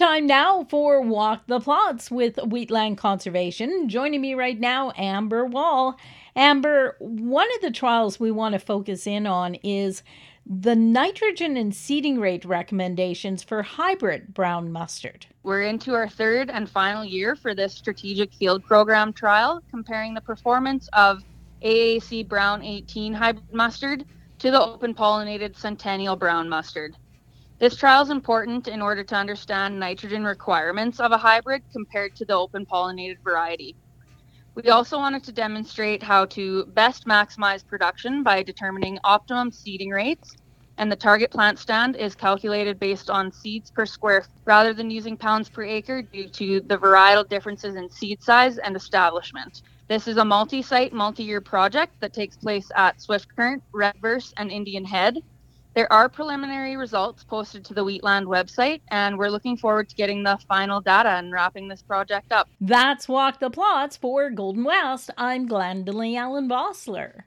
Time 0.00 0.26
now 0.26 0.64
for 0.70 1.02
Walk 1.02 1.46
the 1.46 1.60
Plots 1.60 2.10
with 2.10 2.38
Wheatland 2.38 2.96
Conservation. 2.96 3.86
Joining 3.86 4.22
me 4.22 4.32
right 4.32 4.58
now, 4.58 4.94
Amber 4.96 5.44
Wall. 5.44 5.98
Amber, 6.34 6.96
one 7.00 7.48
of 7.54 7.60
the 7.60 7.70
trials 7.70 8.18
we 8.18 8.30
want 8.30 8.54
to 8.54 8.58
focus 8.58 9.06
in 9.06 9.26
on 9.26 9.56
is 9.56 10.02
the 10.46 10.74
nitrogen 10.74 11.58
and 11.58 11.74
seeding 11.74 12.18
rate 12.18 12.46
recommendations 12.46 13.42
for 13.42 13.62
hybrid 13.62 14.32
brown 14.32 14.72
mustard. 14.72 15.26
We're 15.42 15.64
into 15.64 15.92
our 15.92 16.08
third 16.08 16.48
and 16.48 16.66
final 16.66 17.04
year 17.04 17.36
for 17.36 17.54
this 17.54 17.74
strategic 17.74 18.32
field 18.32 18.64
program 18.64 19.12
trial, 19.12 19.62
comparing 19.68 20.14
the 20.14 20.22
performance 20.22 20.88
of 20.94 21.22
AAC 21.62 22.26
Brown 22.26 22.62
18 22.62 23.12
hybrid 23.12 23.52
mustard 23.52 24.06
to 24.38 24.50
the 24.50 24.64
open 24.64 24.94
pollinated 24.94 25.58
Centennial 25.58 26.16
Brown 26.16 26.48
mustard. 26.48 26.96
This 27.60 27.76
trial 27.76 28.00
is 28.00 28.08
important 28.08 28.68
in 28.68 28.80
order 28.80 29.04
to 29.04 29.14
understand 29.14 29.78
nitrogen 29.78 30.24
requirements 30.24 30.98
of 30.98 31.12
a 31.12 31.18
hybrid 31.18 31.62
compared 31.72 32.16
to 32.16 32.24
the 32.24 32.32
open 32.32 32.64
pollinated 32.64 33.22
variety. 33.22 33.76
We 34.54 34.70
also 34.70 34.96
wanted 34.96 35.24
to 35.24 35.32
demonstrate 35.32 36.02
how 36.02 36.24
to 36.26 36.64
best 36.68 37.06
maximize 37.06 37.66
production 37.66 38.22
by 38.22 38.42
determining 38.42 38.98
optimum 39.04 39.52
seeding 39.52 39.90
rates, 39.90 40.34
and 40.78 40.90
the 40.90 40.96
target 40.96 41.30
plant 41.30 41.58
stand 41.58 41.96
is 41.96 42.14
calculated 42.14 42.80
based 42.80 43.10
on 43.10 43.30
seeds 43.30 43.70
per 43.70 43.84
square 43.84 44.22
foot 44.22 44.30
rather 44.46 44.72
than 44.72 44.90
using 44.90 45.18
pounds 45.18 45.50
per 45.50 45.62
acre 45.62 46.00
due 46.00 46.30
to 46.30 46.62
the 46.62 46.78
varietal 46.78 47.28
differences 47.28 47.76
in 47.76 47.90
seed 47.90 48.22
size 48.22 48.56
and 48.56 48.74
establishment. 48.74 49.60
This 49.86 50.08
is 50.08 50.16
a 50.16 50.24
multi 50.24 50.62
site, 50.62 50.94
multi 50.94 51.24
year 51.24 51.42
project 51.42 51.92
that 52.00 52.14
takes 52.14 52.38
place 52.38 52.70
at 52.74 53.02
Swift 53.02 53.28
Current, 53.36 53.62
Redvers, 53.74 54.32
and 54.38 54.50
Indian 54.50 54.86
Head, 54.86 55.18
there 55.74 55.92
are 55.92 56.08
preliminary 56.08 56.76
results 56.76 57.24
posted 57.24 57.64
to 57.66 57.74
the 57.74 57.84
Wheatland 57.84 58.26
website, 58.26 58.80
and 58.88 59.16
we're 59.16 59.30
looking 59.30 59.56
forward 59.56 59.88
to 59.88 59.94
getting 59.94 60.22
the 60.22 60.38
final 60.48 60.80
data 60.80 61.10
and 61.10 61.32
wrapping 61.32 61.68
this 61.68 61.82
project 61.82 62.32
up. 62.32 62.48
That's 62.60 63.08
Walk 63.08 63.40
the 63.40 63.50
Plots 63.50 63.96
for 63.96 64.30
Golden 64.30 64.64
West. 64.64 65.10
I'm 65.16 65.48
Glendalee 65.48 66.16
Allen 66.16 66.48
Bossler. 66.48 67.22